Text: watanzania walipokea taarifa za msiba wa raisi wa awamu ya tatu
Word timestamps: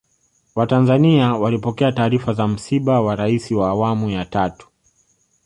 watanzania 0.55 1.33
walipokea 1.33 1.91
taarifa 1.91 2.33
za 2.33 2.47
msiba 2.47 3.01
wa 3.01 3.15
raisi 3.15 3.55
wa 3.55 3.69
awamu 3.69 4.09
ya 4.09 4.25
tatu 4.25 4.67